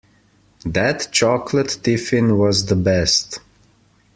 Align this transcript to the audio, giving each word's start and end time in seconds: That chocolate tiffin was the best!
That 0.65 1.09
chocolate 1.11 1.77
tiffin 1.83 2.39
was 2.39 2.65
the 2.65 2.75
best! 2.75 3.37